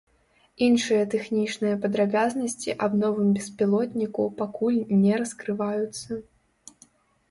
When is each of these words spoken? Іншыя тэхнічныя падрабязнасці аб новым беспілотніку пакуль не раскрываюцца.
Іншыя 0.67 1.03
тэхнічныя 1.13 1.75
падрабязнасці 1.83 2.77
аб 2.87 2.91
новым 3.05 3.29
беспілотніку 3.39 4.29
пакуль 4.43 4.85
не 5.07 5.13
раскрываюцца. 5.25 6.23